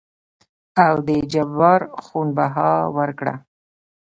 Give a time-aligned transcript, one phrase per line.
[0.85, 3.35] او دې جبار خون بها ورکړه.